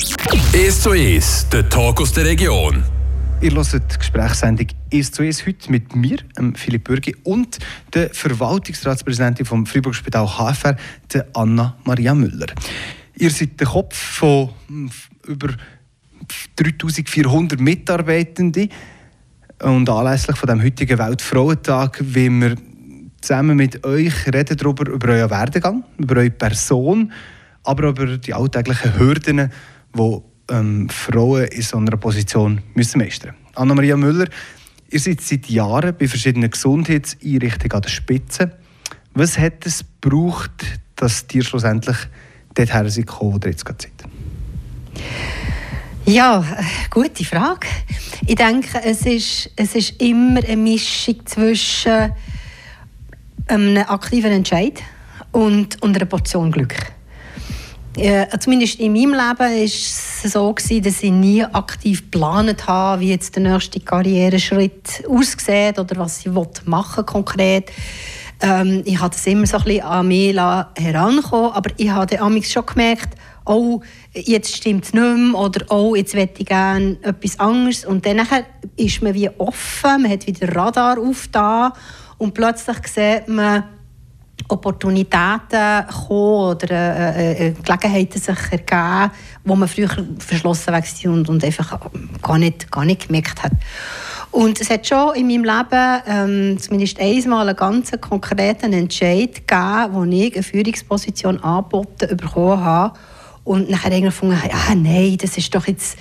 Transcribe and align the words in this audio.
1 0.00 0.80
zu 0.80 0.92
1, 0.92 1.48
der 1.50 1.68
Talk 1.68 2.00
aus 2.00 2.14
der 2.14 2.24
Region. 2.24 2.82
Ihr 3.42 3.52
hört 3.52 3.72
die 3.74 3.98
Gesprächssendung 3.98 4.68
«1 4.90 5.12
zu 5.12 5.22
1» 5.22 5.46
heute 5.46 5.70
mit 5.70 5.94
mir, 5.94 6.16
Philipp 6.54 6.84
Bürgi, 6.84 7.14
und 7.24 7.58
der 7.92 8.08
Verwaltungsratspräsidentin 8.08 9.44
vom 9.44 9.66
Freiburg 9.66 9.94
Spital 9.94 10.26
HFR, 10.26 10.76
Anna 11.34 11.76
Maria 11.84 12.14
Müller. 12.14 12.46
Ihr 13.16 13.30
seid 13.30 13.60
der 13.60 13.66
Kopf 13.66 13.94
von 13.94 14.48
hm, 14.68 14.90
über 15.26 15.48
3400 16.56 17.60
Mitarbeitenden 17.60 18.70
und 19.62 19.90
anlässlich 19.90 20.38
von 20.38 20.48
dem 20.48 20.62
heutigen 20.62 20.98
Weltfrauentag 20.98 22.02
wollen 22.14 22.40
wir 22.40 22.54
zusammen 23.20 23.54
mit 23.54 23.84
euch 23.84 24.26
reden 24.32 24.56
darüber, 24.56 24.90
über 24.90 25.08
euren 25.08 25.30
Werdegang, 25.30 25.84
über 25.98 26.16
eure 26.16 26.30
Person, 26.30 27.12
aber 27.64 27.88
auch 27.88 27.90
über 27.90 28.16
die 28.16 28.32
alltäglichen 28.32 28.98
Hürden, 28.98 29.50
die 29.94 30.18
ähm, 30.50 30.88
Frauen 30.88 31.44
in 31.46 31.62
so 31.62 31.76
einer 31.76 31.96
Position 31.96 32.60
müssen 32.74 32.98
meistern 32.98 33.34
müssen. 33.34 33.54
Anna-Maria 33.54 33.96
Müller, 33.96 34.26
ihr 34.90 35.00
seid 35.00 35.20
seit 35.20 35.46
Jahren 35.48 35.96
bei 35.96 36.08
verschiedenen 36.08 36.50
Gesundheitseinrichtungen 36.50 37.72
an 37.72 37.82
der 37.82 37.88
Spitze. 37.88 38.52
Was 39.14 39.38
hat 39.38 39.66
es 39.66 39.84
gebraucht, 40.00 40.80
dass 40.96 41.26
ihr 41.32 41.44
schlussendlich 41.44 41.96
dorthin 42.54 42.88
seid, 42.88 43.08
wo 43.20 43.38
ihr 43.42 43.50
jetzt 43.50 43.66
seid? 43.66 43.92
Ja, 46.06 46.44
gute 46.90 47.24
Frage. 47.24 47.66
Ich 48.26 48.34
denke, 48.34 48.80
es 48.84 49.06
ist, 49.06 49.50
es 49.56 49.74
ist 49.74 50.00
immer 50.02 50.42
eine 50.42 50.56
Mischung 50.56 51.24
zwischen 51.24 52.12
einem 53.46 53.84
aktiven 53.86 54.32
Entscheid 54.32 54.82
und, 55.32 55.80
und 55.82 55.96
einer 55.96 56.06
Portion 56.06 56.50
Glück. 56.50 56.74
Ja, 57.96 58.28
zumindest 58.38 58.78
in 58.78 58.92
meinem 58.92 59.10
Leben 59.10 59.38
war 59.38 59.50
es 59.50 60.22
so, 60.22 60.52
gewesen, 60.54 60.82
dass 60.82 61.02
ich 61.02 61.10
nie 61.10 61.42
aktiv 61.44 62.02
geplant 62.02 62.66
habe, 62.68 63.00
wie 63.00 63.10
jetzt 63.10 63.34
der 63.34 63.42
nächste 63.42 63.80
Karriereschritt 63.80 65.02
aussieht 65.08 65.78
oder 65.78 65.96
was 65.96 66.24
ich 66.24 66.32
machen 66.66 67.04
konkret. 67.04 67.70
Ähm, 68.40 68.82
ich 68.84 69.00
habe 69.00 69.10
das 69.10 69.26
immer 69.26 69.46
so 69.46 69.58
ein 69.58 69.64
bisschen 69.64 69.82
an 69.82 70.06
mich 70.08 70.36
herankommen, 70.36 71.52
aber 71.52 71.70
ich 71.76 71.90
habe 71.90 72.16
dann 72.16 72.42
schon 72.44 72.64
gemerkt, 72.64 73.16
oh, 73.44 73.80
jetzt 74.14 74.56
stimmt 74.56 74.84
es 74.84 74.92
nicht 74.92 75.02
mehr 75.02 75.34
oder 75.34 75.66
oh, 75.70 75.96
jetzt 75.96 76.14
möchte 76.14 76.42
ich 76.42 76.46
gerne 76.46 76.96
etwas 77.02 77.40
anderes. 77.40 77.84
Und 77.84 78.06
dann 78.06 78.20
ist 78.76 79.02
man 79.02 79.14
wie 79.14 79.28
offen, 79.30 80.02
man 80.02 80.10
hat 80.10 80.28
wieder 80.28 80.54
Radar 80.54 80.98
auf 80.98 81.28
da 81.32 81.72
und 82.18 82.34
plötzlich 82.34 82.86
sieht 82.86 83.26
man, 83.26 83.64
Opportunitäten 84.50 85.86
kommen 86.06 86.50
oder 86.50 86.70
äh, 86.70 87.32
äh, 87.32 87.46
äh, 87.48 87.52
Gelegenheiten 87.52 88.20
sich 88.20 88.38
ergeben, 88.50 89.10
wo 89.44 89.56
man 89.56 89.68
früher 89.68 89.88
verschlossen 90.18 90.72
war 90.72 91.12
und, 91.12 91.28
und 91.28 91.44
einfach 91.44 91.78
gar 92.22 92.38
nicht, 92.38 92.70
gar 92.70 92.84
nicht 92.84 93.06
gemerkt 93.06 93.42
hat. 93.42 93.52
Und 94.30 94.60
es 94.60 94.70
hat 94.70 94.86
schon 94.86 95.16
in 95.16 95.26
meinem 95.26 95.44
Leben 95.44 96.02
ähm, 96.06 96.58
zumindest 96.58 97.00
einmal 97.00 97.48
einen 97.48 97.56
ganz 97.56 97.90
konkreten 98.00 98.72
Entscheid 98.72 99.46
gegeben, 99.46 99.88
wo 99.92 100.04
ich 100.04 100.34
eine 100.34 100.42
Führungsposition 100.42 101.42
angeboten 101.42 102.16
bekommen 102.16 102.62
habe 102.62 102.98
und 103.44 103.68
nachher 103.68 103.90
irgendwie 103.90 104.06
gefunden 104.06 104.40
habe, 104.40 104.54
ah, 104.54 104.74
nein, 104.76 105.16
das 105.20 105.36
ist 105.36 105.52
doch 105.52 105.66
jetzt 105.66 105.98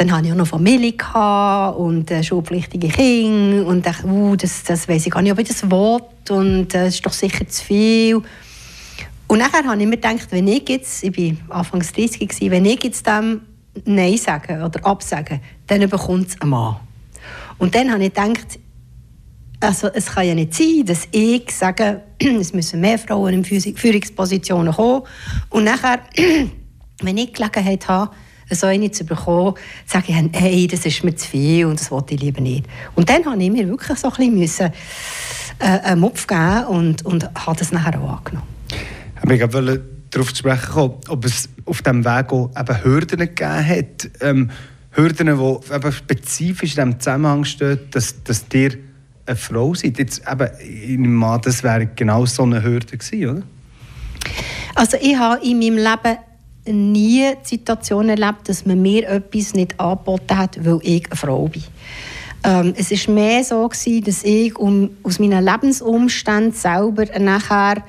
dann 0.00 0.12
hatte 0.12 0.28
ich 0.28 0.32
auch 0.32 0.36
noch 0.36 0.46
Familie 0.46 0.94
und 1.76 2.10
äh, 2.10 2.22
schulpflichtige 2.22 2.88
Kinder 2.88 3.66
und 3.66 3.84
dachte, 3.84 4.06
uh, 4.06 4.34
das, 4.34 4.62
das 4.62 4.88
weiß 4.88 5.04
ich 5.04 5.12
gar 5.12 5.20
nicht, 5.20 5.30
ob 5.30 5.38
ich 5.38 5.48
das 5.48 5.62
will 5.70 6.00
und 6.30 6.74
äh, 6.74 6.84
das 6.86 6.94
ist 6.94 7.04
doch 7.04 7.12
sicher 7.12 7.46
zu 7.46 7.62
viel. 7.62 8.22
Und 9.26 9.38
nachher 9.38 9.62
habe 9.62 9.78
ich 9.78 9.86
mir 9.86 9.96
gedacht, 9.96 10.28
wenn 10.30 10.48
ich 10.48 10.66
jetzt, 10.70 11.04
ich 11.04 11.36
war 11.48 11.58
Anfangs 11.58 11.92
30 11.92 12.18
gewesen, 12.18 12.50
wenn 12.50 12.64
ich 12.64 12.82
jetzt 12.82 13.06
dem 13.06 13.42
Nein 13.84 14.16
sage 14.16 14.64
oder 14.64 14.86
absage, 14.86 15.38
dann 15.66 15.86
bekommt 15.86 16.28
es 16.28 16.40
einen 16.40 16.48
Mann. 16.48 16.76
Und 17.58 17.74
dann 17.74 17.92
habe 17.92 18.02
ich 18.02 18.14
gedacht, 18.14 18.58
also 19.60 19.88
es 19.88 20.06
kann 20.06 20.26
ja 20.26 20.34
nicht 20.34 20.54
sein, 20.54 20.82
dass 20.86 21.08
ich 21.10 21.50
sage, 21.50 22.00
es 22.18 22.54
müssen 22.54 22.80
mehr 22.80 22.98
Frauen 22.98 23.34
in 23.34 23.44
Führungspositionen 23.44 24.72
kommen 24.72 25.02
und 25.50 25.64
nachher, 25.64 25.98
wenn 27.02 27.18
ich 27.18 27.34
Gelegenheit 27.34 27.86
habe, 27.86 28.12
so 28.50 28.66
eine 28.66 28.90
zu 28.90 29.04
bekommen, 29.04 29.54
sage 29.86 30.06
ich, 30.08 30.40
hey, 30.40 30.66
das 30.66 30.86
ist 30.86 31.04
mir 31.04 31.14
zu 31.14 31.28
viel 31.28 31.66
und 31.66 31.80
das 31.80 31.90
wollte 31.90 32.14
ich 32.14 32.20
lieber 32.20 32.40
nicht. 32.40 32.66
Und 32.94 33.08
dann 33.08 33.24
habe 33.24 33.42
ich 33.42 33.50
mir 33.50 33.68
wirklich 33.68 33.98
so 33.98 34.08
ein 34.08 34.14
bisschen 34.14 34.38
müssen, 34.38 34.72
äh, 35.58 35.64
einen 35.64 36.00
Mupf 36.00 36.26
geben 36.26 36.64
und, 36.66 37.04
und 37.04 37.24
habe 37.46 37.58
das 37.58 37.72
nachher 37.72 38.00
auch 38.00 38.18
angenommen. 38.18 38.46
Ich 39.28 39.52
wollte 39.52 39.84
darauf 40.10 40.32
zu 40.32 40.38
sprechen 40.38 40.72
kommen, 40.72 40.94
ob 41.08 41.24
es 41.24 41.48
auf 41.66 41.82
diesem 41.82 42.04
Weg 42.04 42.32
auch 42.32 42.50
eben 42.58 42.84
Hürden 42.84 43.18
gegeben 43.18 43.66
hat. 43.66 44.10
Ähm, 44.20 44.50
Hürden, 44.92 45.26
die 45.26 45.74
eben 45.74 45.92
spezifisch 45.92 46.76
in 46.76 46.90
dem 46.90 47.00
Zusammenhang 47.00 47.44
stehen, 47.44 47.78
dass, 47.92 48.22
dass 48.24 48.44
ihr 48.52 48.76
eine 49.26 49.36
Frau 49.36 49.74
seid. 49.74 49.98
Jetzt 49.98 50.22
eben, 50.30 50.48
ich 50.60 50.98
nehme 50.98 51.26
an, 51.26 51.40
das 51.42 51.62
wäre 51.62 51.86
genau 51.86 52.26
so 52.26 52.42
eine 52.42 52.62
Hürde 52.62 52.96
gewesen, 52.96 53.28
oder? 53.28 53.42
Also 54.74 54.96
ich 55.00 55.16
habe 55.16 55.44
in 55.44 55.58
meinem 55.58 55.76
Leben 55.76 56.18
nie 56.66 57.32
die 57.42 57.48
Situation 57.48 58.08
erlebt, 58.08 58.48
dass 58.48 58.66
man 58.66 58.80
mir 58.80 59.08
etwas 59.08 59.54
nicht 59.54 59.78
angeboten 59.80 60.36
hat, 60.36 60.64
weil 60.64 60.78
ich 60.82 61.06
eine 61.06 61.16
Frau 61.16 61.48
bin. 61.48 61.64
Ähm, 62.42 62.74
es 62.76 62.90
war 62.90 63.14
mehr 63.14 63.44
so, 63.44 63.68
gewesen, 63.68 64.04
dass 64.04 64.24
ich 64.24 64.56
um, 64.56 64.90
aus 65.02 65.18
meinen 65.18 65.44
Lebensumständen 65.44 66.52
selber 66.52 67.04
nachher 67.18 67.82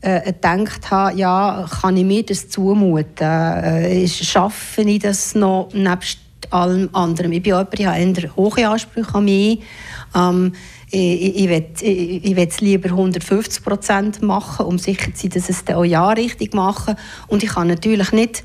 äh, 0.00 0.32
gedacht 0.32 0.90
habe, 0.90 1.16
ja, 1.16 1.66
kann 1.80 1.96
ich 1.96 2.04
mir 2.04 2.22
das 2.24 2.48
zumuten? 2.48 3.26
Äh, 3.26 4.06
schaffe 4.06 4.82
ich 4.82 5.00
das 5.00 5.34
noch 5.34 5.70
nebst 5.72 6.18
allem 6.50 6.88
anderen? 6.92 7.32
Ich 7.32 7.42
bin 7.42 7.54
jemand, 7.54 7.78
ich 7.78 7.86
habe 7.86 8.36
hohe 8.36 8.68
Ansprüche 8.68 9.14
an 9.14 9.24
mich. 9.24 9.60
Ähm, 10.14 10.52
ich, 10.90 11.36
ich, 11.36 11.48
will, 12.36 12.48
es 12.48 12.60
lieber 12.60 12.90
150 12.90 13.64
Prozent 13.64 14.22
machen, 14.22 14.66
um 14.66 14.78
sicher 14.78 15.12
zu 15.14 15.22
sein, 15.22 15.30
dass 15.30 15.48
es 15.48 15.64
dann 15.64 15.76
auch 15.76 15.84
ja 15.84 16.10
richtig 16.10 16.54
machen. 16.54 16.96
Und 17.26 17.42
ich 17.42 17.50
kann 17.50 17.68
natürlich 17.68 18.12
nicht 18.12 18.44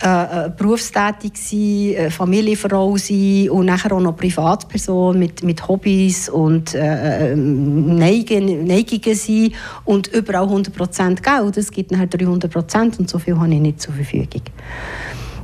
äh, 0.00 0.46
äh, 0.46 0.50
berufstätig 0.50 1.32
sein, 1.36 1.94
äh, 1.94 2.10
Familienfrau 2.10 2.96
sein 2.96 3.50
und 3.50 3.66
nachher 3.66 3.92
auch 3.92 4.00
noch 4.00 4.16
Privatperson 4.16 5.16
mit, 5.16 5.44
mit 5.44 5.68
Hobbys 5.68 6.28
und 6.28 6.74
äh, 6.74 7.30
äh 7.30 7.36
Neigen, 7.36 8.64
Neigungen 8.66 9.14
sein 9.14 9.52
und 9.84 10.08
überall 10.08 10.48
100% 10.48 11.22
Geld. 11.22 11.56
Es 11.56 11.70
gibt 11.70 11.92
nachher 11.92 12.08
300% 12.08 12.98
und 12.98 13.08
so 13.08 13.20
viel 13.20 13.38
habe 13.38 13.54
ich 13.54 13.60
nicht 13.60 13.80
zur 13.80 13.94
Verfügung. 13.94 14.42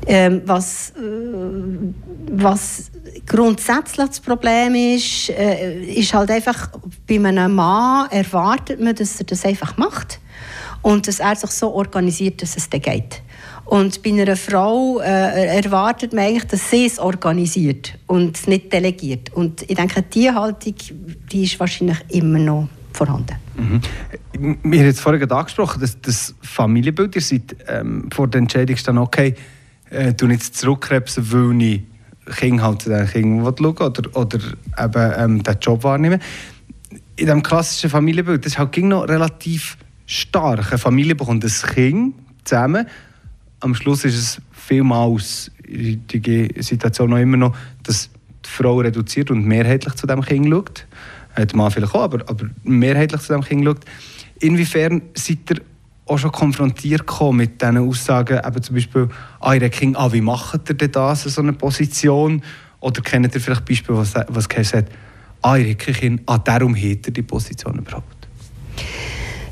Ähm, 0.08 0.42
was, 0.44 0.91
äh, 0.97 1.03
was 2.32 2.91
grundsätzlich 3.28 4.08
das 4.08 4.20
Problem 4.20 4.74
ist, 4.74 5.30
äh, 5.30 5.82
ist 5.84 6.12
halt 6.14 6.30
einfach, 6.30 6.70
bei 7.06 7.16
einem 7.16 7.54
Mann 7.54 8.10
erwartet 8.10 8.80
man, 8.80 8.94
dass 8.94 9.20
er 9.20 9.26
das 9.26 9.44
einfach 9.44 9.76
macht 9.76 10.18
und 10.82 11.06
dass 11.06 11.20
er 11.20 11.36
sich 11.36 11.50
so 11.50 11.72
organisiert, 11.72 12.42
dass 12.42 12.56
es 12.56 12.68
dann 12.68 12.80
geht. 12.80 13.22
Und 13.66 14.02
bei 14.02 14.10
einer 14.10 14.34
Frau 14.34 14.98
äh, 15.00 15.58
erwartet 15.58 16.14
man 16.14 16.24
eigentlich, 16.24 16.46
dass 16.46 16.70
sie 16.70 16.86
es 16.86 16.98
organisiert 16.98 17.98
und 18.06 18.36
es 18.36 18.46
nicht 18.46 18.72
delegiert. 18.72 19.30
Und 19.34 19.62
ich 19.62 19.76
denke, 19.76 20.02
diese 20.02 20.34
Haltung 20.34 20.74
die 21.30 21.44
ist 21.44 21.60
wahrscheinlich 21.60 21.98
immer 22.08 22.38
noch 22.38 22.68
vorhanden. 22.94 23.36
Mhm. 23.56 23.80
Wir 24.62 24.80
haben 24.80 24.86
jetzt 24.86 25.00
vorhin 25.00 25.30
angesprochen, 25.30 25.80
dass 25.82 26.00
das 26.00 26.34
Familienbild, 26.40 27.14
ihr 27.16 27.20
seid 27.20 27.56
ähm, 27.68 28.08
vor 28.10 28.26
der 28.28 28.40
Entscheidung 28.40 28.76
dann 28.86 28.98
okay, 28.98 29.34
äh, 29.90 30.14
jetzt 30.30 30.56
zurückkrebsen, 30.56 31.30
weil 31.30 31.62
ich 31.62 31.82
Kind 32.36 32.62
halt 32.62 32.86
den 32.86 33.06
Kindern 33.06 33.54
schauen 33.56 33.76
oder, 33.76 34.16
oder 34.16 34.38
eben 34.78 35.12
ähm, 35.16 35.42
den 35.42 35.56
Job 35.60 35.82
wahrnehmen. 35.84 36.20
In 37.16 37.26
diesem 37.26 37.42
klassischen 37.42 37.90
Familienbild, 37.90 38.44
das 38.44 38.52
ist 38.52 38.58
halt 38.58 38.76
noch 38.78 39.08
relativ 39.08 39.76
stark. 40.06 40.68
Eine 40.68 40.78
Familie 40.78 41.14
bekommt 41.14 41.44
ein 41.44 41.50
Kind 41.50 42.14
zusammen. 42.44 42.86
Am 43.60 43.74
Schluss 43.74 44.04
ist 44.04 44.16
es 44.16 44.42
vielmals 44.52 45.50
der 45.68 46.62
Situation 46.62 47.10
noch 47.10 47.19
immer 47.19 47.36
noch, 47.36 47.56
dass 47.82 48.10
die 48.44 48.48
Frau 48.48 48.78
reduziert 48.78 49.31
und 49.31 49.44
mehrheitlich 49.44 49.94
zu 49.94 50.06
dem 50.06 50.22
Kind 50.22 50.48
schaut. 50.48 50.86
Äh, 51.34 51.46
der 51.46 51.56
Mann 51.56 51.70
vielleicht 51.70 51.94
auch, 51.94 52.02
aber, 52.02 52.20
aber 52.28 52.48
mehrheitlich 52.64 53.20
zu 53.20 53.32
dem 53.32 53.42
Kind 53.42 53.64
schaut. 53.64 53.81
Inwiefern 54.40 55.02
seid 55.14 55.38
ihr 55.50 55.60
auch 56.08 56.19
schon 56.19 56.32
konfrontiert 56.32 57.05
mit 57.32 57.60
diesen 57.60 57.78
Aussagen, 57.78 58.40
eben 58.44 58.62
zum 58.62 58.75
Beispiel, 58.75 59.08
ah, 59.40 59.55
ihr 59.55 59.69
Kind, 59.69 59.96
ah, 59.96 60.12
wie 60.12 60.20
macht 60.20 60.69
ihr 60.69 60.75
denn 60.75 60.93
das, 60.93 61.25
so 61.25 61.40
eine 61.40 61.52
Position? 61.52 62.43
Oder 62.81 63.02
kennt 63.02 63.34
ihr 63.34 63.40
vielleicht 63.40 63.64
Beispiele, 63.64 63.99
was, 63.99 64.14
was 64.28 64.49
geheißen 64.49 64.78
hat, 64.81 64.87
ah, 65.43 65.56
ihr 65.56 65.75
Kind, 65.75 66.22
ah, 66.26 66.38
darum 66.38 66.75
hat 66.75 67.06
er 67.06 67.12
die 67.12 67.22
Position 67.22 67.78
überhaupt? 67.78 68.28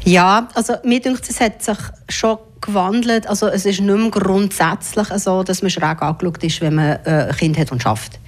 Ja, 0.05 0.49
also 0.55 0.75
mir 0.85 1.01
denkt, 1.01 1.29
es 1.29 1.41
hat 1.41 1.63
sich 1.63 1.79
schon 2.09 2.39
gewandelt. 2.67 3.27
Also 3.27 3.47
es 3.49 3.65
ist 3.65 3.81
nicht 3.81 3.97
mehr 3.97 4.11
grundsätzlich 4.11 5.09
so, 5.17 5.43
dass 5.43 5.63
man 5.63 5.71
schräg 5.71 6.03
angeschaut 6.03 6.45
ist, 6.45 6.61
wenn 6.61 6.75
man 6.75 6.99
äh, 7.05 7.29
ein 7.29 7.37
Kind 7.37 7.59
hat 7.59 7.73
und 7.73 7.83
schafft. 7.83 8.19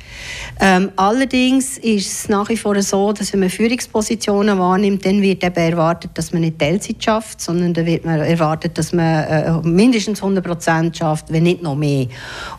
Ähm, 0.61 0.90
allerdings 0.96 1.79
ist 1.79 2.06
es 2.06 2.29
nach 2.29 2.49
wie 2.49 2.56
vor 2.56 2.81
so, 2.82 3.12
dass 3.12 3.32
wenn 3.32 3.40
man 3.40 3.50
Führungspositionen 3.50 4.58
wahrnimmt, 4.58 5.05
dann 5.05 5.23
wird 5.23 5.44
eben 5.44 5.56
erwartet, 5.56 6.12
dass 6.14 6.32
man 6.32 6.43
nicht 6.43 6.58
Teilzeit 6.58 7.02
schafft, 7.02 7.40
sondern 7.40 7.75
dann 7.75 7.87
wird 7.87 8.05
man 8.05 8.20
erwartet, 8.20 8.76
dass 8.76 8.93
man 8.93 9.25
äh, 9.25 9.52
mindestens 9.62 10.23
100 10.23 10.44
Prozent 10.44 10.96
schafft, 10.96 11.31
wenn 11.32 11.44
nicht 11.44 11.62
noch 11.62 11.76
mehr. 11.76 12.06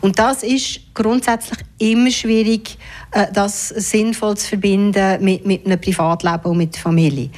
Und 0.00 0.18
das 0.18 0.42
ist 0.42 0.80
grundsätzlich 0.94 1.58
immer 1.78 2.10
schwierig, 2.10 2.78
äh, 3.12 3.26
das 3.32 3.68
sinnvoll 3.68 4.36
zu 4.36 4.48
verbinden 4.48 5.22
mit, 5.22 5.44
mit 5.46 5.66
einem 5.66 5.80
Privatleben 5.80 6.44
und 6.44 6.56
mit 6.56 6.74
der 6.74 6.80
Familie. 6.82 7.30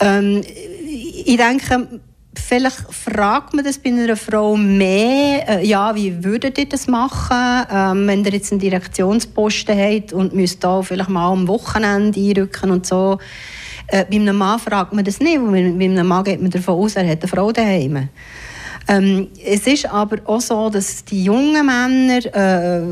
Ähm, 0.00 0.42
ich 1.24 1.36
denke, 1.36 2.00
Vielleicht 2.54 2.82
fragt 2.92 3.54
man 3.54 3.64
das 3.64 3.78
bei 3.78 3.88
einer 3.88 4.14
Frau 4.14 4.58
mehr, 4.58 5.48
äh, 5.48 5.66
ja, 5.66 5.94
wie 5.94 6.22
würdet 6.22 6.58
ihr 6.58 6.68
das 6.68 6.86
machen, 6.86 7.64
ähm, 7.72 8.06
wenn 8.06 8.26
ihr 8.26 8.32
jetzt 8.32 8.52
einen 8.52 8.60
Direktionsposten 8.60 9.74
habt 9.74 10.12
und 10.12 10.34
müsst 10.34 10.62
da 10.62 10.82
vielleicht 10.82 11.08
mal 11.08 11.32
am 11.32 11.48
Wochenende 11.48 12.20
einrücken 12.20 12.70
und 12.70 12.84
so. 12.84 13.16
Äh, 13.86 14.04
bei 14.04 14.16
einem 14.16 14.36
Mann 14.36 14.58
fragt 14.58 14.92
man 14.92 15.02
das 15.02 15.18
nicht, 15.18 15.40
weil 15.40 15.72
bei 15.72 15.84
einem 15.86 16.06
Mann 16.06 16.24
geht 16.24 16.42
man 16.42 16.50
davon 16.50 16.74
aus, 16.74 16.94
er 16.96 17.08
hat 17.08 17.22
eine 17.22 17.28
Frau 17.28 17.52
daheim. 17.52 18.10
Ähm, 18.88 19.28
es 19.42 19.66
ist 19.66 19.86
aber 19.86 20.18
auch 20.26 20.40
so, 20.40 20.68
dass 20.68 21.06
die 21.06 21.24
jungen 21.24 21.64
Männer, 21.64 22.18
äh, 22.34 22.82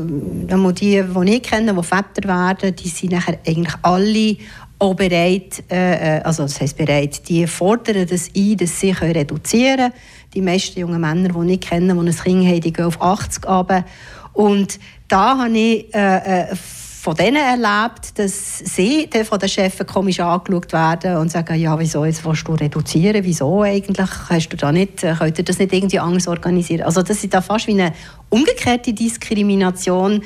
die, 0.73 1.03
die 1.03 1.35
ich 1.35 1.43
kenne, 1.43 1.73
die 1.73 1.83
Väter 1.83 2.27
werden, 2.27 2.75
die 2.75 2.87
sind 2.87 3.11
nachher 3.11 3.37
eigentlich 3.45 3.75
alle 3.83 4.37
auch 4.81 4.95
bereit, 4.95 5.63
äh, 5.69 6.17
äh, 6.17 6.21
also 6.23 6.43
das 6.43 6.59
heißt 6.59 6.75
bereit, 6.75 7.29
die 7.29 7.45
fordern 7.45 8.07
das 8.07 8.29
ein, 8.35 8.57
dass 8.57 8.79
sie 8.79 8.91
reduzieren 8.91 9.77
können. 9.77 9.93
Die 10.33 10.41
meisten 10.41 10.79
jungen 10.79 10.99
Männer, 10.99 11.29
die 11.29 11.53
ich 11.53 11.61
kenne, 11.61 11.93
die 11.93 11.99
ein 11.99 12.15
Kind 12.15 12.47
haben, 12.47 12.61
die 12.61 12.73
gehen 12.73 12.85
auf 12.85 13.01
80 13.01 13.47
runter. 13.47 13.85
Und 14.33 14.79
da 15.07 15.37
habe 15.37 15.57
ich 15.57 15.93
äh, 15.93 16.49
äh, 16.51 16.55
von 16.55 17.15
denen 17.15 17.37
erlebt, 17.37 18.17
dass 18.17 18.59
sie 18.59 19.09
von 19.23 19.39
den 19.39 19.49
Chefs 19.49 19.85
komisch 19.85 20.19
angeschaut 20.19 20.73
werden 20.73 21.17
und 21.17 21.31
sagen, 21.31 21.59
ja, 21.59 21.77
wieso 21.77 22.05
jetzt 22.05 22.23
willst 22.25 22.47
du 22.47 22.53
reduzieren? 22.53 23.23
Wieso 23.23 23.61
eigentlich? 23.61 24.09
Hast 24.29 24.49
du 24.49 24.57
da 24.57 24.71
nicht, 24.71 25.03
äh, 25.03 25.13
könnt 25.17 25.37
ihr 25.37 25.43
das 25.43 25.59
nicht 25.59 25.73
irgendwie 25.73 25.99
anders 25.99 26.27
organisieren? 26.27 26.83
Also 26.83 27.03
das 27.03 27.23
ist 27.23 27.33
da 27.33 27.41
fast 27.41 27.67
wie 27.67 27.79
eine 27.79 27.93
umgekehrte 28.29 28.93
Diskrimination 28.93 30.23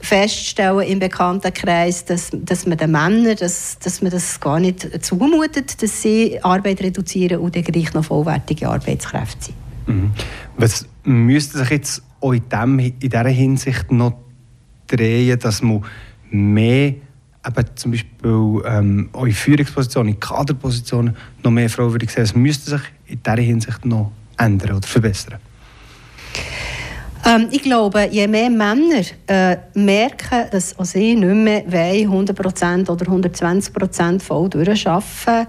feststellen 0.00 0.80
im 0.80 0.98
Bekanntenkreis, 0.98 2.04
dass, 2.04 2.30
dass 2.32 2.66
man 2.66 2.78
den 2.78 2.92
Männern 2.92 3.36
dass, 3.36 3.78
dass 3.78 4.00
man 4.00 4.10
das 4.10 4.38
gar 4.40 4.60
nicht 4.60 5.04
zumutet, 5.04 5.82
dass 5.82 6.02
sie 6.02 6.42
Arbeit 6.42 6.80
reduzieren 6.82 7.40
und 7.40 7.56
dann 7.56 7.64
gleich 7.64 7.92
noch 7.94 8.04
vollwertige 8.04 8.68
Arbeitskräfte 8.68 9.46
sind. 9.46 9.56
Mhm. 9.86 10.10
Was 10.56 10.86
müsste 11.04 11.58
sich 11.58 11.70
jetzt 11.70 12.02
auch 12.20 12.32
in, 12.32 12.48
dem, 12.48 12.78
in 12.78 12.98
dieser 13.00 13.28
Hinsicht 13.28 13.90
noch 13.90 14.18
drehen, 14.86 15.38
dass 15.38 15.62
man 15.62 15.84
mehr 16.30 16.94
eben 17.46 17.76
zum 17.76 17.92
Beispiel 17.92 18.62
ähm, 18.66 19.08
eure 19.12 19.30
Führungspositionen, 19.30 20.14
in 20.14 20.20
Kaderpositionen 20.20 21.16
noch 21.42 21.50
mehr 21.50 21.70
Frauen 21.70 21.92
würde 21.92 22.06
sagen, 22.06 22.22
es 22.22 22.34
müsste 22.34 22.70
sich 22.70 22.82
in 23.06 23.22
dieser 23.22 23.40
Hinsicht 23.40 23.84
noch 23.84 24.12
ändern 24.36 24.76
oder 24.76 24.86
verbessern? 24.86 25.38
Ähm, 27.26 27.48
ich 27.50 27.62
glaube, 27.62 28.08
je 28.10 28.26
mehr 28.26 28.50
Männer 28.50 29.02
äh, 29.26 29.56
merken, 29.74 30.46
dass 30.50 30.78
auch 30.78 30.84
sie 30.84 31.14
nicht 31.14 31.68
mehr 31.68 32.08
100% 32.08 32.90
oder 32.90 33.06
120% 33.06 34.20
voll 34.20 34.48
durcharbeiten 34.48 35.46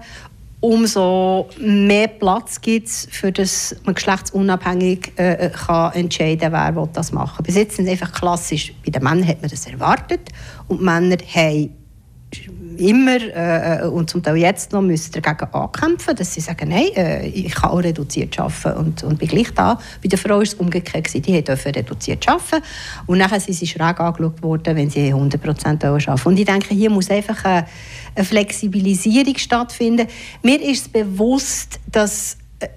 umso 0.60 1.48
mehr 1.58 2.08
Platz 2.08 2.60
gibt 2.60 2.88
es, 2.88 3.08
für 3.10 3.32
das 3.32 3.74
man 3.84 3.94
geschlechtsunabhängig 3.94 5.12
äh, 5.16 5.46
äh 5.46 5.50
kann 5.50 5.92
entscheiden 5.94 6.52
kann, 6.52 6.76
wer 6.76 6.88
das 6.92 7.12
machen 7.12 7.38
will. 7.38 7.46
Bis 7.46 7.56
jetzt 7.56 7.76
sind 7.76 7.88
einfach 7.88 8.12
klassisch, 8.12 8.74
bei 8.84 8.90
den 8.90 9.02
Männern 9.02 9.26
hat 9.26 9.40
man 9.40 9.50
das 9.50 9.66
erwartet 9.66 10.28
und 10.68 10.82
Männer 10.82 11.16
haben 11.34 11.79
immer 12.76 13.18
äh, 13.20 13.86
und 13.86 14.08
zum 14.08 14.22
Teil 14.22 14.36
jetzt 14.36 14.72
noch 14.72 14.82
müssen 14.82 15.12
dagegen 15.12 15.52
ankämpfen, 15.52 16.14
dass 16.16 16.32
sie 16.34 16.40
sagen, 16.40 16.68
nein, 16.68 16.88
äh, 16.96 17.26
ich 17.26 17.54
kann 17.54 17.70
auch 17.70 17.82
reduziert 17.82 18.38
arbeiten 18.38 18.78
und, 18.78 19.02
und 19.02 19.18
bin 19.18 19.28
gleich 19.28 19.52
da. 19.54 19.78
Bei 20.02 20.08
der 20.08 20.18
Frau 20.18 20.36
war 20.36 20.42
es 20.42 20.54
umgekehrt, 20.54 21.04
gewesen. 21.04 21.22
die 21.22 21.42
durften 21.42 21.72
reduziert 21.72 22.26
arbeiten 22.28 22.64
und 23.06 23.18
nachher 23.18 23.40
sind 23.40 23.54
sie 23.54 23.66
schräg 23.66 24.00
angeschaut 24.00 24.42
worden, 24.42 24.76
wenn 24.76 24.90
sie 24.90 25.12
100% 25.12 25.84
arbeiten 25.84 26.28
Und 26.28 26.38
ich 26.38 26.46
denke, 26.46 26.74
hier 26.74 26.90
muss 26.90 27.10
einfach 27.10 27.44
eine, 27.44 27.66
eine 28.14 28.24
Flexibilisierung 28.24 29.36
stattfinden. 29.36 30.06
Mir 30.42 30.62
ist 30.62 30.92
bewusst, 30.92 31.80
dass 31.86 32.38
äh, 32.60 32.68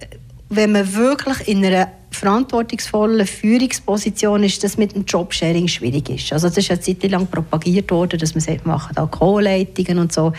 wenn 0.50 0.71
man 0.71 0.94
wirklich 0.94 1.47
in 1.47 1.65
einer 1.65 1.89
verantwortungsvollen 2.15 3.25
Führungsposition 3.27 4.44
ist, 4.44 4.63
dass 4.63 4.77
mit 4.77 4.95
dem 4.95 5.06
Jobsharing 5.06 5.68
schwierig 5.68 6.10
ist. 6.10 6.33
Also 6.33 6.48
das 6.48 6.57
ist 6.57 6.71
eine 6.71 6.80
Zeit 6.80 7.04
lang 7.10 7.27
propagiert 7.27 7.92
worden, 7.92 8.19
dass 8.19 8.33
man 8.33 8.42
sagt, 8.42 8.65
machen 8.65 8.94
da 8.95 9.06
Co-Leitungen 9.06 10.00
und 10.00 10.13
so. 10.13 10.33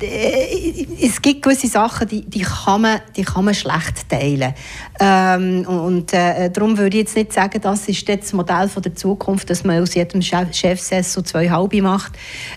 Äh, 0.00 0.86
es 1.00 1.20
gibt 1.22 1.42
gewisse 1.42 1.66
Sachen, 1.66 2.06
die, 2.06 2.22
die, 2.22 2.42
kann, 2.42 2.82
man, 2.82 3.00
die 3.16 3.22
kann 3.22 3.44
man 3.44 3.54
schlecht 3.54 4.08
teilen. 4.08 4.54
Ähm, 5.00 5.66
und 5.66 6.12
äh, 6.12 6.50
darum 6.50 6.76
würde 6.76 6.96
ich 6.96 7.04
jetzt 7.04 7.16
nicht 7.16 7.32
sagen, 7.32 7.60
das 7.60 7.88
ist 7.88 8.06
das 8.08 8.32
Modell 8.32 8.68
von 8.68 8.82
der 8.82 8.94
Zukunft, 8.94 9.48
dass 9.48 9.64
man 9.64 9.82
aus 9.82 9.94
jedem 9.94 10.20
Chef 10.20 10.52
Chefsessel 10.52 11.24
zwei 11.24 11.48
halbe 11.48 11.80
macht. 11.80 12.12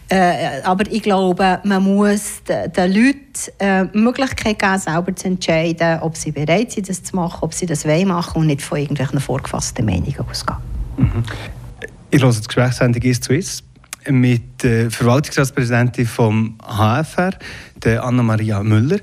Äh, 0.10 0.62
aber 0.64 0.92
ich 0.92 1.04
glaube, 1.04 1.60
man 1.64 1.84
muss 1.84 2.44
den 2.46 2.94
Leuten 2.94 3.20
äh, 3.60 3.86
die 3.94 3.98
Möglichkeit 3.98 4.60
geben, 4.60 4.80
selber 4.80 5.16
zu 5.16 5.28
entscheiden, 5.28 6.00
ob 6.02 6.18
sie 6.18 6.32
bereit 6.32 6.72
sind, 6.72 6.90
das 6.90 7.04
zu 7.04 7.16
machen, 7.16 7.40
ob 7.42 7.54
sie 7.54 7.66
das 7.66 7.86
wollen 7.86 8.10
machen 8.10 8.42
und 8.42 8.48
nicht 8.48 8.62
von 8.62 8.78
irgendwelchen 8.78 9.20
vorgefassten 9.20 9.86
Meinungen 9.86 10.26
ausgehen. 10.30 10.58
Mhm. 10.98 11.24
Ich 12.12 12.22
höre 12.22 12.32
die 12.32 12.42
Gesprächssendung 12.42 13.02
«Ist 13.02 13.24
zu 13.24 13.34
ist» 13.34 13.64
mit 14.10 14.64
der 14.64 14.92
Verwaltungsratspräsidentin 14.92 16.06
vom 16.06 16.58
HFR, 16.60 17.32
der 17.84 18.04
Anna-Maria 18.04 18.64
Müller. 18.64 19.00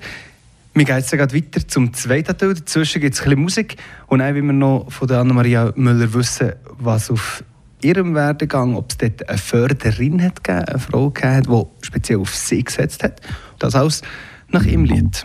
Wir 0.75 0.85
gehen 0.85 0.97
jetzt 0.97 1.11
gerade 1.11 1.35
weiter 1.35 1.67
zum 1.67 1.93
zweiten 1.93 2.37
Teil. 2.37 2.55
Dazwischen 2.55 3.01
gibt 3.01 3.15
es 3.15 3.21
ein 3.21 3.25
bisschen 3.25 3.43
Musik. 3.43 3.77
Und 4.07 4.21
dann 4.21 4.35
wollen 4.35 4.47
wir 4.47 4.53
noch 4.53 4.91
von 4.91 5.09
der 5.09 5.21
Anna-Maria 5.21 5.73
Müller 5.77 6.13
wissen, 6.15 6.53
was 6.79 7.11
auf 7.11 7.45
ihrem 7.83 8.15
Werdegang, 8.15 8.77
ob 8.77 8.91
es 8.91 8.99
dort 8.99 9.29
eine 9.29 9.39
Förderin 9.39 10.23
hat 10.23 10.43
gegeben, 10.43 10.65
eine 10.65 10.79
Frau 10.79 11.11
gegeben 11.11 11.67
die 11.81 11.87
speziell 11.87 12.19
auf 12.19 12.35
sie 12.35 12.63
gesetzt 12.65 13.03
hat. 13.03 13.21
Das 13.59 13.75
alles 13.75 14.03
nach 14.49 14.65
ihrem 14.65 14.85
Lied. 14.85 15.25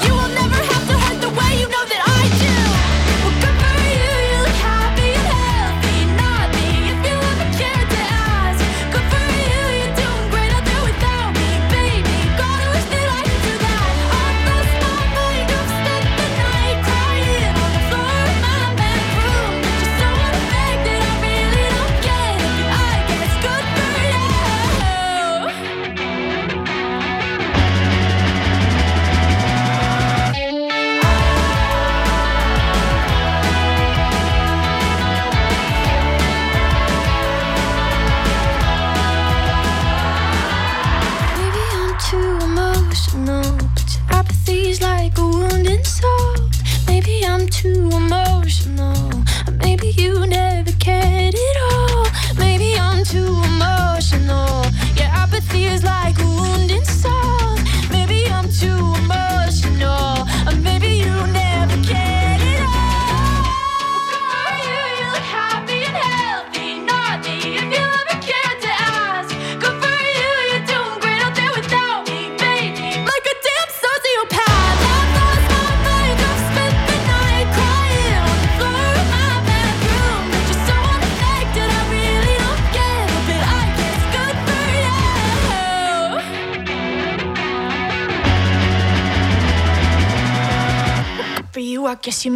Guess 92.01 92.23
you. 92.25 92.33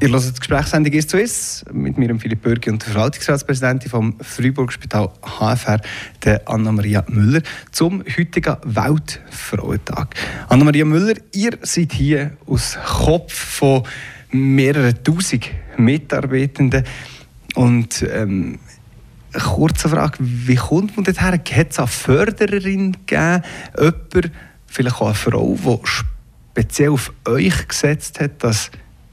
Ihr 0.00 0.08
hört 0.08 0.24
die 0.24 0.38
Gesprächssendung 0.38 0.92
«Ist 0.92 1.10
zu 1.10 1.18
ist» 1.18 1.64
mit 1.72 1.98
mir, 1.98 2.14
Philipp 2.18 2.42
Bürgi 2.42 2.70
und 2.70 2.82
der 2.82 2.92
Verwaltungsratspräsidentin 2.92 3.90
vom 3.90 4.16
Freiburg 4.20 4.72
Spital 4.72 5.10
HFR, 5.22 5.80
der 6.24 6.48
Anna-Maria 6.48 7.04
Müller, 7.08 7.42
zum 7.70 8.02
heutigen 8.16 8.56
Weltfrauentag. 8.64 10.14
Anna-Maria 10.48 10.84
Müller, 10.84 11.14
ihr 11.32 11.58
seid 11.62 11.92
hier 11.92 12.32
aus 12.46 12.78
Kopf 12.84 13.32
von 13.32 13.82
mehreren 14.30 15.02
tausend 15.02 15.50
Mitarbeitenden 15.76 16.84
und 17.54 18.04
ähm, 18.12 18.58
kurze 19.32 19.88
Frage, 19.88 20.18
wie 20.20 20.56
kommt 20.56 20.96
man 20.96 21.04
dorthin? 21.04 21.56
Hat 21.56 21.70
es 21.70 21.78
eine 21.78 21.88
Fördererin 21.88 22.96
gegeben, 23.06 23.42
jemand, 23.78 24.30
vielleicht 24.66 24.96
auch 24.96 25.06
eine 25.06 25.14
Frau, 25.14 25.56
die 25.56 26.19
speziell 26.60 26.90
auf 26.90 27.12
euch 27.26 27.68
gesetzt 27.68 28.20
hat, 28.20 28.42
dass 28.42 28.70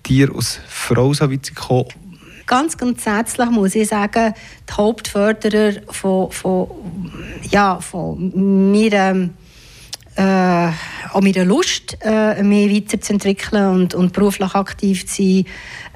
ihr 0.07 0.33
als 0.35 0.59
Frau 0.67 1.13
so 1.13 1.31
weit 1.31 1.55
kommen? 1.55 1.85
Ganz 2.45 2.77
grundsätzlich 2.77 3.49
muss 3.49 3.75
ich 3.75 3.87
sagen, 3.87 4.33
die 4.69 4.73
Hauptförderer 4.73 5.81
von, 5.89 6.31
von, 6.31 6.67
ja, 7.49 7.79
von 7.79 8.71
mir, 8.71 9.29
äh, 10.15 10.67
auch 11.13 11.21
meiner 11.21 11.45
Lust, 11.45 11.97
äh, 12.01 12.41
mich 12.43 12.73
weiterzuentwickeln 12.73 13.69
und, 13.69 13.95
und 13.95 14.13
beruflich 14.13 14.53
aktiv 14.53 15.05
zu 15.05 15.23
sein, 15.23 15.45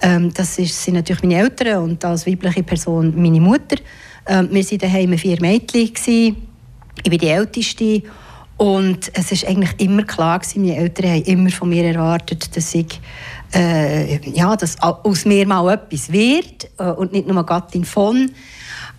ähm, 0.01 0.34
das 0.34 0.58
ist, 0.58 0.84
sind 0.84 0.96
natürlich 0.96 1.24
meine 1.24 1.39
Eltern 1.39 1.84
und 1.84 2.05
als 2.05 2.27
weibliche 2.27 2.63
Person 2.63 3.13
meine 3.22 3.41
Mutter. 3.41 3.77
Ähm, 4.25 4.50
wir 4.51 4.63
waren 4.63 4.77
daheim 4.77 5.17
vier 5.17 5.41
Mädchen. 5.41 5.93
Gewesen. 5.93 6.48
Ich 7.03 7.10
bin 7.10 7.20
die 7.20 7.27
Älteste. 7.27 8.03
Und 8.62 9.10
es 9.15 9.32
ist 9.32 9.48
eigentlich 9.48 9.74
immer 9.80 10.03
klar 10.03 10.38
gewesen, 10.38 10.62
meine 10.62 10.77
Eltern 10.77 11.10
haben 11.10 11.24
immer 11.24 11.50
von 11.50 11.70
mir 11.70 11.84
erwartet, 11.84 12.56
dass 12.56 12.75
ich 12.75 13.01
äh, 13.56 14.18
ja, 14.30 14.56
dass 14.56 14.80
aus 14.80 15.25
mir 15.25 15.48
mal 15.48 15.74
etwas 15.74 16.12
wird 16.12 16.70
äh, 16.77 16.91
und 16.91 17.12
nicht 17.12 17.27
nur 17.27 17.44
Gattin 17.44 17.86
von. 17.86 18.30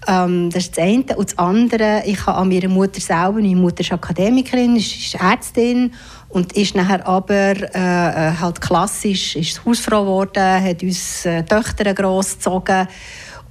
Ähm, 0.09 0.50
das 0.50 0.64
ist 0.64 0.76
das 0.76 0.85
eine. 0.85 1.04
Und 1.16 1.31
das 1.31 1.38
andere, 1.38 2.02
ich 2.07 2.26
habe 2.26 2.38
an 2.38 2.49
meiner 2.49 2.66
Mutter 2.66 3.00
selber, 3.00 3.35
meine 3.35 3.54
Mutter 3.54 3.83
ist 3.83 3.92
Akademikerin, 3.92 4.75
ist 4.75 5.14
Ärztin 5.14 5.95
und 6.28 6.54
ist 6.54 6.75
nachher 6.75 7.07
aber 7.07 7.54
äh, 7.73 8.31
äh 8.31 8.33
halt 8.40 8.61
klassisch 8.61 9.37
ist 9.37 9.64
Hausfrau 9.64 10.02
geworden, 10.02 10.42
hat 10.42 10.83
uns 10.83 11.25
äh, 11.25 11.45
Töchter 11.45 11.95
großgezogen 11.95 12.88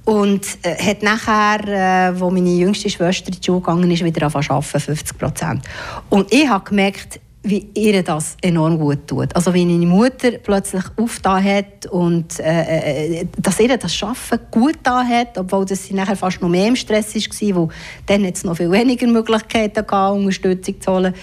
und 0.04 0.46
äh, 0.62 0.74
hat 0.74 1.02
nachher, 1.02 2.10
äh, 2.10 2.20
wo 2.20 2.30
meine 2.30 2.50
jüngste 2.50 2.90
Schwester 2.90 3.28
in 3.28 3.40
die 3.40 3.44
Schule 3.44 3.60
gegangen 3.60 3.90
ist, 3.90 4.04
wieder 4.04 4.22
angefangen 4.22 4.44
zu 4.44 4.52
arbeiten, 4.52 4.80
50 4.80 5.18
Prozent. 5.18 5.62
Und 6.10 6.32
ich 6.32 6.48
habe 6.48 6.64
gemerkt, 6.64 7.20
wie 7.44 7.68
ihr 7.74 8.02
das 8.02 8.36
enorm 8.40 8.78
gut 8.78 9.08
tut. 9.08 9.34
Also 9.34 9.52
wie 9.52 9.66
meine 9.66 9.86
Mutter 9.86 10.32
plötzlich 10.42 10.84
aufgetan 10.96 11.42
hat 11.42 11.86
und 11.86 12.38
äh, 12.38 13.20
äh 13.20 13.26
dass 13.36 13.58
ihr 13.58 13.76
das 13.76 13.94
Schaffen 13.94 14.38
gut 14.50 14.78
da 14.84 15.02
hat, 15.04 15.36
obwohl 15.38 15.64
das 15.64 15.84
sie 15.84 15.94
nachher 15.94 16.16
fast 16.16 16.40
noch 16.40 16.48
mehr 16.48 16.68
im 16.68 16.76
Stress 16.76 17.14
war, 17.14 17.56
wo 17.56 17.68
dann 18.06 18.24
jetzt 18.24 18.44
noch 18.44 18.56
viel 18.56 18.70
weniger 18.70 19.08
Möglichkeiten 19.08 19.84
gab, 19.86 20.14
Unterstützung 20.14 20.80
zu 20.80 20.92
holen. 20.92 21.14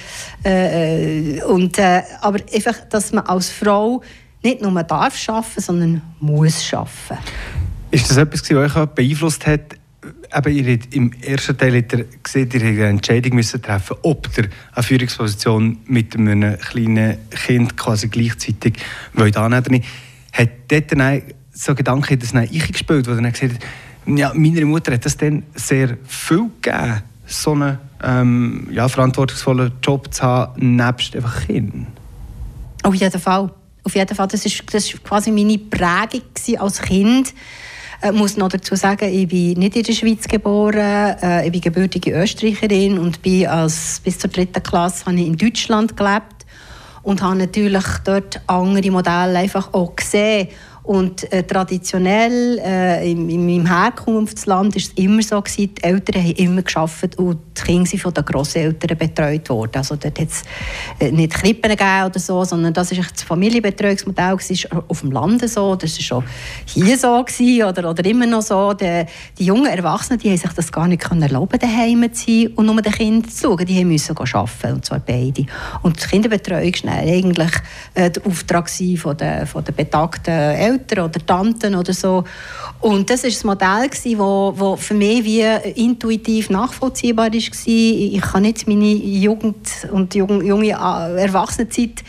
Äh, 0.44 1.38
äh, 1.38 1.44
und, 1.44 1.78
äh, 1.78 2.02
aber 2.22 2.40
einfach, 2.54 2.76
dass 2.90 3.14
man 3.14 3.26
als 3.26 3.50
Frau 3.50 4.02
nicht 4.44 4.62
nur 4.62 4.84
darf 4.84 5.18
schaffen, 5.18 5.62
sondern 5.62 6.02
muss 6.20 6.64
schaffen. 6.64 7.18
Ist 7.92 8.10
das 8.10 8.18
etwas, 8.18 8.44
was 8.44 8.52
euch 8.52 8.86
beeinflusst 8.88 9.48
hat? 9.48 9.76
Eben, 10.36 10.56
ihr 10.56 10.74
habt 10.74 10.94
im 10.94 11.12
ersten 11.24 11.58
Teil 11.58 11.78
habt 11.78 11.94
ihr 11.94 12.06
gesehen, 12.24 12.50
ihr 12.54 12.62
eine 12.62 12.86
Entscheidung 12.86 13.36
müssen 13.36 13.62
treffen 13.62 13.98
ob 14.04 14.30
ihr 14.38 14.50
eine 14.74 14.84
Führungsposition 14.84 15.80
mit 15.86 16.16
einem 16.16 16.58
kleinen 16.60 17.18
Kind 17.32 17.76
quasi 17.76 18.08
gleichzeitig 18.08 18.76
wollt 19.14 19.36
annehmen 19.38 19.66
wollt. 19.68 19.84
Hat 20.32 20.50
dort 20.68 20.92
dann 20.92 21.22
so 21.52 21.74
Gedanken 21.74 22.20
das 22.20 22.34
eingespielt, 22.34 23.08
wo 23.08 23.16
dann 23.16 23.32
gesagt 23.32 23.54
hat, 23.54 23.62
ja, 24.06 24.32
meine 24.36 24.66
Mutter 24.66 24.94
hat 24.94 25.06
das 25.06 25.18
dann 25.18 25.44
sehr 25.56 25.98
viel 26.06 26.50
gegeben, 26.62 27.02
so 27.26 27.52
einen 27.52 27.80
ähm, 28.04 28.68
ja, 28.72 28.88
verantwortungsvollen 28.88 29.74
Job 29.84 30.14
zu 30.14 30.24
haben, 30.24 30.76
nebst 30.76 31.16
einfach 31.16 31.46
Kind? 31.48 31.88
Auf 32.84 32.96
jeden 32.96 33.20
Fall. 33.20 33.52
Auf 33.84 33.96
jeden 33.96 34.16
Fall. 34.16 34.28
Das 34.28 34.46
war 34.46 35.00
quasi 35.04 35.32
meine 35.32 35.58
Prägung 35.58 36.22
als 36.60 36.82
Kind 36.82 37.34
ich 38.02 38.08
äh, 38.08 38.12
muss 38.14 38.38
noch 38.38 38.48
dazu 38.48 38.76
sagen, 38.76 39.14
ich 39.14 39.28
bin 39.28 39.60
nicht 39.60 39.76
in 39.76 39.84
der 39.84 39.94
Schweiz 39.94 40.28
geboren. 40.28 41.18
Äh, 41.22 41.46
ich 41.46 41.52
bin 41.52 41.62
gebürtige 41.62 42.12
Österreicherin 42.12 42.98
und 42.98 43.22
bin 43.22 43.48
als, 43.48 44.00
bis 44.04 44.20
zur 44.20 44.30
dritten 44.30 44.64
Klasse 44.64 45.06
habe 45.06 45.20
ich 45.20 45.28
in 45.28 45.38
Deutschland 45.38 45.98
gelebt 45.98 46.46
und 47.04 47.22
habe 47.22 47.38
natürlich 47.38 47.84
dort 48.06 48.40
andere 48.48 48.92
Modelle 48.92 49.40
einfach 49.40 49.74
auch 49.74 49.96
gesehen. 49.96 50.48
Und 50.90 51.32
äh, 51.32 51.44
traditionell 51.44 52.58
äh, 52.66 53.12
in, 53.12 53.30
in 53.30 53.46
meinem 53.46 53.68
Herkunftsland 53.68 54.74
war 54.74 54.82
es 54.82 54.90
immer 54.96 55.22
so, 55.22 55.40
gewesen, 55.40 55.76
die 55.76 55.84
Eltern 55.84 56.24
haben 56.24 56.32
immer 56.32 56.62
geschafft 56.64 57.16
und 57.20 57.38
die 57.56 57.62
Kinder 57.62 57.86
sind 57.86 58.00
von 58.02 58.12
den 58.12 58.26
Grosseltern 58.26 58.98
betreut 58.98 59.48
worden. 59.50 59.74
Also 59.76 59.98
dort 59.98 60.20
hat 60.20 60.28
es 60.30 60.42
äh, 61.00 61.12
nicht 61.12 61.34
Krippen 61.34 61.70
gegeben 61.70 62.06
oder 62.08 62.20
so, 62.20 62.44
sondern 62.44 62.74
das 62.74 62.90
war 62.98 63.06
das 63.08 63.22
Familienbetreuungsmodell. 63.22 64.36
Das 64.38 64.50
ist 64.50 64.68
auf 64.72 65.02
dem 65.02 65.12
Lande 65.12 65.48
so, 65.48 65.76
das 65.76 65.96
war 65.96 66.02
schon 66.02 66.24
hier 66.66 66.98
so 66.98 67.24
gewesen, 67.24 67.66
oder, 67.66 67.88
oder 67.88 68.04
immer 68.06 68.26
noch 68.26 68.42
so. 68.42 68.74
Die, 68.74 69.06
die 69.38 69.46
jungen 69.46 69.68
Erwachsenen 69.68 70.20
die 70.20 70.30
haben 70.30 70.38
sich 70.38 70.54
das 70.54 70.72
gar 70.72 70.88
nicht 70.88 71.04
können 71.04 71.22
erlauben 71.22 71.60
daheim 71.60 72.12
zu 72.12 72.26
sein 72.26 72.48
und 72.56 72.66
nur 72.66 72.82
den 72.82 72.94
Kindern 72.94 73.30
zu 73.30 73.50
schauen. 73.50 73.64
Die 73.68 73.86
mussten 73.86 74.18
arbeiten, 74.18 74.74
und 74.74 74.86
zwar 74.86 75.02
beide. 75.02 75.46
Und 75.84 76.02
die 76.02 76.08
Kinderbetreuung 76.08 76.74
war 76.82 76.98
eigentlich 76.98 77.52
äh, 77.94 78.10
der 78.10 78.26
Auftrag 78.26 78.68
von 78.68 79.18
den, 79.18 79.46
von 79.46 79.64
den 79.64 79.76
betagten 79.76 80.34
Eltern 80.34 80.79
Eltern 80.80 81.06
oder 81.06 81.26
Tanten 81.26 81.76
oder 81.76 81.94
so. 81.94 82.24
Und 82.82 83.10
das 83.10 83.24
war 83.24 83.30
das 83.30 83.44
Modell, 83.44 83.90
das 83.90 84.06
wo, 84.18 84.54
wo 84.56 84.76
für 84.78 84.94
mich 84.94 85.24
wie 85.26 85.42
intuitiv 85.76 86.50
nachvollziehbar 86.50 87.28
war. 87.28 87.34
Ich 87.34 88.22
kann 88.22 88.44
nicht 88.44 88.68
meine 88.68 88.86
Jugend 88.86 89.68
und 89.92 90.16
junge, 90.16 90.70
äh, 90.70 91.22
Erwachsenenzeit 91.22 92.04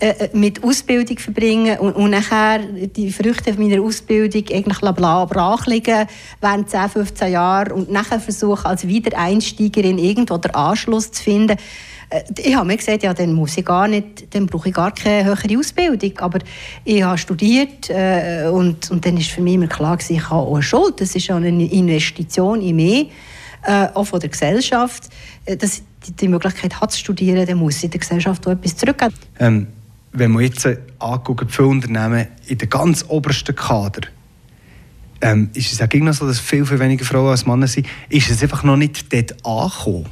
äh, 0.00 0.28
mit 0.32 0.64
Ausbildung 0.64 1.18
verbringen 1.18 1.78
und, 1.78 1.94
und 1.94 2.10
nachher 2.10 2.58
die 2.58 3.12
Früchte 3.12 3.54
meiner 3.54 3.82
Ausbildung 3.82 4.44
eigentlich 4.52 4.80
brach 4.80 5.66
liegen 5.66 6.06
während 6.40 6.70
10, 6.70 6.88
15 6.88 7.32
Jahren 7.32 7.72
und 7.72 7.90
nachher 7.90 8.18
versuchen 8.18 8.66
als 8.66 8.86
Wiedereinsteigerin 8.86 9.98
irgendwo 9.98 10.36
den 10.38 10.54
Anschluss 10.54 11.12
zu 11.12 11.22
finden 11.22 11.52
äh, 11.52 11.87
ich 12.38 12.54
habe 12.54 12.66
mir 12.66 12.76
gesagt, 12.76 13.02
ja, 13.02 13.12
dann 13.12 13.32
muss 13.34 13.56
ich 13.58 13.64
gar 13.64 13.86
nicht, 13.86 14.34
dann 14.34 14.46
brauche 14.46 14.68
ich 14.68 14.74
gar 14.74 14.92
keine 14.92 15.24
höhere 15.24 15.58
Ausbildung. 15.58 16.18
Aber 16.18 16.38
ich 16.84 17.02
habe 17.02 17.18
studiert 17.18 17.90
äh, 17.90 18.48
und, 18.50 18.90
und 18.90 19.04
dann 19.04 19.16
ist 19.16 19.30
für 19.30 19.42
mich 19.42 19.54
immer 19.54 19.66
klar 19.66 19.96
gewesen, 19.96 20.16
ich 20.16 20.30
habe 20.30 20.40
auch 20.40 20.54
eine 20.54 20.62
Schuld. 20.62 21.00
Das 21.00 21.14
ist 21.14 21.30
eine 21.30 21.48
Investition 21.48 22.62
in 22.62 22.76
mich, 22.76 23.10
äh, 23.64 23.88
auch 23.92 24.04
von 24.04 24.20
der 24.20 24.30
Gesellschaft. 24.30 25.10
Äh, 25.44 25.56
dass 25.56 25.82
die, 26.06 26.12
die 26.12 26.28
Möglichkeit 26.28 26.80
hat 26.80 26.92
zu 26.92 26.98
studieren, 26.98 27.44
dann 27.46 27.58
muss 27.58 27.82
ich 27.82 27.90
der 27.90 28.00
Gesellschaft 28.00 28.46
auch 28.46 28.52
etwas 28.52 28.76
zurückgeben. 28.76 29.14
Ähm, 29.38 29.66
wenn 30.12 30.30
man 30.30 30.44
jetzt 30.44 30.66
anguckt, 30.98 31.50
viele 31.50 31.68
Unternehmen 31.68 32.28
in 32.46 32.58
der 32.58 32.68
ganz 32.68 33.04
obersten 33.08 33.54
Kader, 33.54 34.08
ähm, 35.20 35.50
ist 35.52 35.72
es 35.72 35.82
auch 35.82 35.92
noch 35.92 36.14
so, 36.14 36.26
dass 36.26 36.38
viel, 36.38 36.64
viel 36.64 36.78
weniger 36.78 37.04
Frauen 37.04 37.30
als 37.30 37.44
Männer 37.44 37.66
sind, 37.66 37.86
ist 38.08 38.30
es 38.30 38.42
einfach 38.42 38.62
noch 38.62 38.76
nicht 38.76 39.12
dort 39.12 39.34
angekommen, 39.44 40.06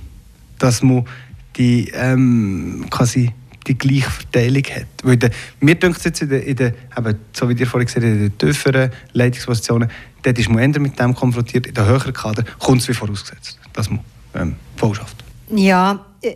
dass 0.58 0.82
man 0.82 1.06
die 1.56 1.90
ähm, 1.94 2.86
quasi 2.90 3.32
die 3.66 3.76
gleiche 3.76 4.10
Verteilung 4.10 4.62
hat. 4.64 4.86
Weil 5.02 5.16
der, 5.16 5.30
mir 5.60 5.74
denkt 5.74 6.04
jetzt 6.04 6.22
in 6.22 6.28
der, 6.28 6.44
in 6.44 6.56
der 6.56 6.74
eben, 6.96 7.18
so 7.32 7.48
wie 7.48 7.54
ihr 7.54 7.66
vorhin 7.66 7.86
gesagt 7.86 8.04
in 8.04 8.18
den 8.18 8.38
tieferen 8.38 8.90
Leitungspositionen, 9.12 9.90
dort 10.22 10.38
ist 10.38 10.48
man 10.48 10.58
eher 10.58 10.80
mit 10.80 10.98
dem 10.98 11.14
konfrontiert, 11.14 11.66
in 11.66 11.74
den 11.74 11.84
höheren 11.84 12.12
Kader 12.12 12.44
kommt 12.58 12.82
es 12.82 12.88
wie 12.88 12.94
vorausgesetzt, 12.94 13.58
dass 13.72 13.90
man 13.90 14.00
ähm, 14.34 14.56
voll 14.76 14.94
schafft. 14.94 15.16
Ja, 15.50 16.04
äh, 16.22 16.34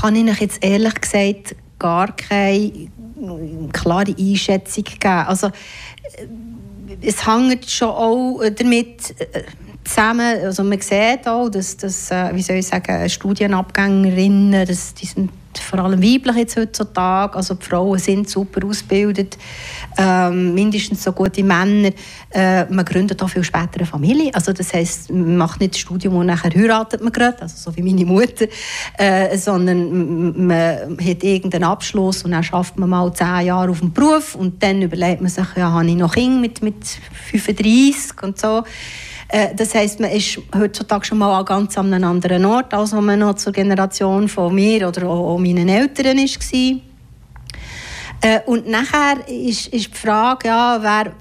kann 0.00 0.16
ich 0.16 0.30
euch 0.30 0.40
jetzt 0.40 0.64
ehrlich 0.64 0.94
gesagt 0.94 1.56
gar 1.78 2.14
keine 2.16 2.88
klare 3.72 4.14
Einschätzung 4.18 4.84
geben. 4.84 5.26
Also, 5.26 5.48
äh, 5.48 5.50
es 7.02 7.26
hängt 7.26 7.70
schon 7.70 7.88
auch 7.88 8.40
damit 8.56 9.14
äh, 9.18 9.42
zusammen, 9.88 10.44
also 10.44 10.62
man 10.62 10.80
sieht 10.80 11.26
auch, 11.26 11.48
dass, 11.48 11.76
dass 11.76 12.10
äh, 12.10 12.30
wie 12.34 12.42
soll 12.42 12.56
ich 12.56 12.66
sagen, 12.66 13.08
Studienabgängerinnen, 13.08 14.66
dass, 14.66 14.94
die 14.94 15.06
sind 15.06 15.30
vor 15.60 15.80
allem 15.80 16.02
weiblich 16.02 16.36
jetzt 16.36 16.56
heutzutage, 16.56 17.34
also 17.34 17.54
die 17.54 17.64
Frauen 17.64 17.98
sind 17.98 18.28
super 18.28 18.64
ausgebildet, 18.66 19.38
ähm, 19.96 20.54
mindestens 20.54 21.02
so 21.02 21.12
gute 21.12 21.42
Männer. 21.42 21.90
Äh, 22.30 22.66
man 22.66 22.84
gründet 22.84 23.20
auch 23.22 23.30
viel 23.30 23.42
später 23.42 23.78
eine 23.78 23.86
Familie, 23.86 24.32
also 24.34 24.52
das 24.52 24.72
heißt, 24.72 25.10
man 25.10 25.36
macht 25.36 25.60
nicht 25.60 25.74
das 25.74 25.80
Studium 25.80 26.16
und 26.16 26.26
nachher 26.26 26.54
heiratet 26.54 27.02
man 27.02 27.12
gerade, 27.12 27.42
also 27.42 27.70
so 27.70 27.76
wie 27.76 27.82
meine 27.82 28.04
Mutter, 28.04 28.46
äh, 28.98 29.36
sondern 29.36 30.46
man 30.46 30.98
hat 30.98 31.24
irgendeinen 31.24 31.64
Abschluss 31.64 32.22
und 32.22 32.32
dann 32.32 32.44
schafft 32.44 32.78
man 32.78 32.90
mal 32.90 33.12
zehn 33.14 33.46
Jahre 33.46 33.70
auf 33.70 33.80
dem 33.80 33.92
Beruf 33.92 34.34
und 34.34 34.62
dann 34.62 34.82
überlegt 34.82 35.22
man 35.22 35.30
sich, 35.30 35.46
ja, 35.56 35.72
habe 35.72 35.86
ich 35.86 35.96
noch 35.96 36.14
Kinder 36.14 36.40
mit, 36.40 36.62
mit 36.62 36.86
35 37.30 38.22
und 38.22 38.38
so. 38.38 38.62
Äh, 39.28 39.54
das 39.54 39.74
heißt, 39.74 40.00
man 40.00 40.10
ist 40.10 40.40
heutzutage 40.56 41.04
schon 41.04 41.18
mal 41.18 41.38
an 41.38 41.44
ganz 41.44 41.76
einem 41.76 42.02
anderen 42.04 42.44
Ort, 42.44 42.72
als 42.72 42.92
man 42.92 43.18
noch 43.18 43.34
zur 43.34 43.52
Generation 43.52 44.28
von 44.28 44.54
mir 44.54 44.88
oder 44.88 45.06
auch 45.08 45.38
meinen 45.38 45.68
Eltern 45.68 46.18
war. 46.18 46.80
Äh, 48.20 48.40
und 48.46 48.66
nachher 48.66 49.28
ist, 49.28 49.68
ist 49.68 49.92
die 49.92 49.96
Frage, 49.96 50.48
ja, 50.48 50.78
wer, 50.82 51.12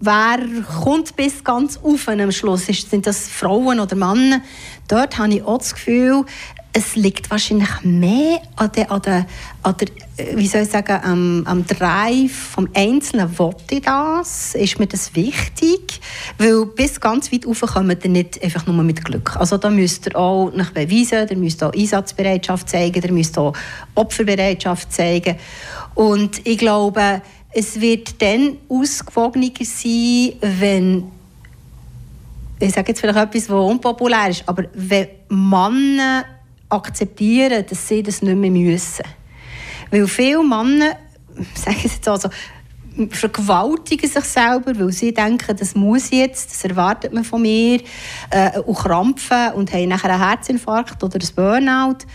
wer 0.00 0.38
kommt 0.82 1.14
bis 1.14 1.44
ganz 1.44 1.78
auf 1.82 2.08
am 2.08 2.32
Schluss? 2.32 2.66
Sind 2.66 3.06
das 3.06 3.28
Frauen 3.28 3.80
oder 3.80 3.96
Männer? 3.96 4.40
Dort 4.88 5.18
habe 5.18 5.34
ich 5.34 5.42
auch 5.42 5.58
das 5.58 5.74
Gefühl, 5.74 6.24
es 6.74 6.96
liegt 6.96 7.30
wahrscheinlich 7.30 7.68
mehr 7.82 8.40
an 8.56 8.72
der, 8.72 8.90
an 8.90 9.02
der, 9.02 9.26
an 9.62 9.76
der 9.76 9.88
wie 10.36 10.46
soll 10.46 10.62
ich 10.62 10.70
sagen, 10.70 11.00
am, 11.02 11.42
am 11.46 11.66
Drive 11.66 12.32
vom 12.32 12.68
Einzelnen. 12.74 13.38
Wollte 13.38 13.74
ich 13.76 13.82
das? 13.82 14.54
Ist 14.54 14.78
mir 14.78 14.86
das 14.86 15.14
wichtig? 15.14 16.00
Weil 16.38 16.66
bis 16.66 17.00
ganz 17.00 17.32
weit 17.32 17.46
rauf 17.46 17.60
kommt 17.60 18.04
ihr 18.04 18.10
nicht 18.10 18.42
einfach 18.42 18.66
nur 18.66 18.82
mit 18.84 19.04
Glück. 19.04 19.36
Also 19.36 19.58
da 19.58 19.68
müsst 19.68 20.06
ihr 20.06 20.16
auch 20.16 20.50
nach 20.54 20.70
beweisen, 20.70 21.28
ihr 21.28 21.36
müsst 21.36 21.62
auch 21.62 21.72
Einsatzbereitschaft 21.72 22.68
zeigen, 22.68 23.02
ihr 23.02 23.12
müsst 23.12 23.36
auch 23.36 23.54
Opferbereitschaft 23.94 24.92
zeigen. 24.92 25.36
Und 25.94 26.46
ich 26.46 26.58
glaube, 26.58 27.20
es 27.50 27.80
wird 27.80 28.20
dann 28.22 28.56
ausgewogener 28.68 29.50
sein, 29.60 30.32
wenn 30.40 31.04
ich 32.60 32.72
sage 32.72 32.88
jetzt 32.88 33.00
vielleicht 33.00 33.18
etwas, 33.18 33.50
was 33.50 33.70
unpopulär 33.70 34.28
ist, 34.28 34.44
aber 34.46 34.64
wenn 34.74 35.08
Männer 35.28 36.24
akzeptieren, 36.72 37.64
dass 37.68 37.88
sie 37.88 38.02
das 38.02 38.22
nicht 38.22 38.36
mehr 38.36 38.50
müssen. 38.50 39.04
Weil 39.90 40.06
viele 40.08 40.42
Männer, 40.42 40.96
sagen 41.54 41.76
sie 41.82 41.88
jetzt 41.88 42.08
also, 42.08 42.28
vergewaltigen 43.10 44.08
sich 44.08 44.24
selber, 44.24 44.78
weil 44.78 44.92
sie 44.92 45.12
denken, 45.12 45.56
das 45.56 45.74
muss 45.74 46.10
jetzt, 46.10 46.50
das 46.50 46.64
erwartet 46.64 47.12
man 47.12 47.24
von 47.24 47.42
mir, 47.42 47.80
äh, 48.30 48.58
und 48.60 48.76
krampfen 48.76 49.52
und 49.54 49.72
haben 49.72 49.88
nachher 49.88 50.10
einen 50.10 50.22
Herzinfarkt 50.22 51.02
oder 51.02 51.18
ein 51.18 51.28
Burnout. 51.34 52.06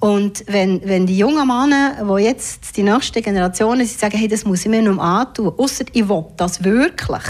Und 0.00 0.44
wenn, 0.48 0.80
wenn 0.84 1.06
die 1.06 1.18
jungen 1.18 1.46
Männer, 1.46 2.04
die 2.04 2.24
jetzt 2.24 2.76
die 2.76 2.82
nächste 2.82 3.22
Generation 3.22 3.78
sind, 3.78 3.98
sagen, 3.98 4.18
hey, 4.18 4.28
das 4.28 4.44
muss 4.44 4.64
ich 4.64 4.70
mir 4.70 4.82
noch 4.82 5.02
antun, 5.02 5.52
außer 5.56 5.84
ich 5.92 6.08
will 6.08 6.24
das 6.36 6.62
wirklich, 6.62 7.22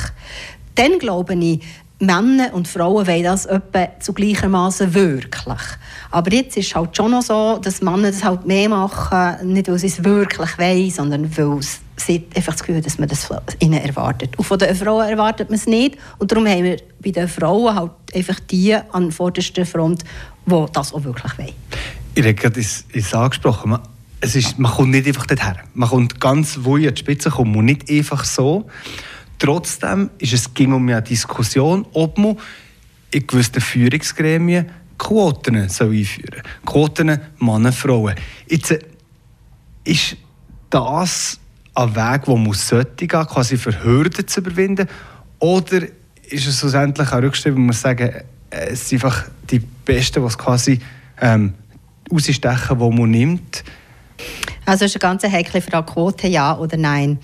dann 0.75 0.99
glaube 0.99 1.35
ich, 1.35 1.61
Männer 2.07 2.53
und 2.53 2.69
Frauen 2.69 3.07
wollen 3.07 3.23
das 3.23 3.47
etwa 3.47 3.89
zu 4.01 4.13
gleichermaßen 4.13 4.95
wirklich. 4.95 5.61
Aber 6.11 6.33
jetzt 6.33 6.57
ist 6.57 6.69
es 6.69 6.75
halt 6.75 6.97
schon 6.97 7.11
noch 7.11 7.23
so, 7.23 7.59
dass 7.62 7.83
Männer 7.83 8.11
das 8.11 8.25
halt 8.25 8.47
mehr 8.47 8.69
machen, 8.69 9.53
nicht 9.53 9.69
weil 9.69 9.79
sie 9.79 9.88
es 9.88 10.03
wirklich 10.05 10.59
wollen, 10.59 10.90
sondern 10.90 11.37
weil 11.37 11.61
sie 11.97 12.25
einfach 12.35 12.53
das 12.53 12.62
Gefühl 12.62 12.81
dass 12.81 12.99
man 12.99 13.09
das 13.09 13.29
ihnen 13.61 13.81
erwartet. 13.81 14.37
Und 14.37 14.45
von 14.45 14.59
den 14.59 14.75
Frauen 14.75 15.09
erwartet 15.09 15.51
man 15.51 15.59
es 15.59 15.67
nicht. 15.67 15.97
Und 16.19 16.31
darum 16.31 16.47
haben 16.47 16.64
wir 16.64 16.77
bei 17.03 17.11
den 17.11 17.29
Frauen 17.29 17.75
halt 17.75 17.93
einfach 18.14 18.40
die 18.40 18.75
an 18.75 19.12
vorderster 19.12 19.67
Front, 19.67 20.05
die 20.47 20.64
das 20.73 20.93
auch 20.93 21.05
wirklich 21.05 21.38
wollen. 21.38 21.55
Ich 22.14 22.23
habe 22.23 22.35
gerade 22.35 22.61
es 22.61 23.14
angesprochen. 23.14 23.79
Es 24.21 24.37
ist, 24.37 24.59
man 24.59 24.73
kommt 24.73 24.90
nicht 24.90 25.07
einfach 25.07 25.27
dorthin. 25.27 25.55
Man 25.75 25.88
kommt 25.88 26.21
ganz 26.21 26.61
wo 26.62 26.77
an 26.77 26.83
die 26.83 26.97
Spitze 26.97 27.31
kommen 27.31 27.55
und 27.57 27.64
nicht 27.67 27.90
einfach 27.90 28.25
so. 28.25 28.67
Trotzdem 29.38 30.11
ist 30.18 30.33
es 30.33 30.55
ging 30.55 30.73
um 30.73 30.88
eine 30.88 31.03
Diskussion, 31.03 31.87
ob 31.92 32.18
man 32.18 32.37
in 33.11 33.27
gewissen 33.27 33.61
Führungsgremien 33.61 34.70
Quoten 34.99 35.57
einführen 35.57 36.05
soll. 36.05 36.42
Quoten 36.64 37.20
Männer, 37.38 37.73
Frauen. 37.73 38.14
Jetzt 38.49 38.70
äh, 38.70 38.79
ist 39.85 40.16
das 40.70 41.38
ein 41.75 41.94
Weg, 41.94 42.23
wo 42.27 42.37
man 42.37 42.53
sollte 42.53 43.07
gehen, 43.07 43.27
quasi 43.27 43.57
für 43.57 43.85
Hürden 43.85 44.27
zu 44.27 44.40
überwinden? 44.40 44.88
Oder 45.38 45.83
ist 46.31 46.47
es 46.47 46.59
schlussendlich 46.59 47.09
auch 47.12 47.23
rückgeschrieben, 47.23 47.59
wo 47.59 47.66
man 47.66 47.75
sagen, 47.75 48.11
äh, 48.51 48.66
es 48.70 48.88
sind 48.88 49.05
einfach 49.05 49.25
die 49.51 49.59
Besten, 49.59 50.23
die 50.23 50.27
es 50.27 50.38
quasi 50.38 50.81
ähm, 51.20 51.55
rausstechen, 52.11 52.79
die 52.79 52.99
man 52.99 53.11
nimmt? 53.11 53.64
Also 54.64 54.85
es 54.85 54.94
ist 54.94 55.05
eine 55.05 55.18
ganz 55.18 55.33
heikle 55.33 55.61
Frage, 55.61 55.92
Quote 55.92 56.29
ja 56.29 56.57
oder 56.57 56.77
nein. 56.77 57.18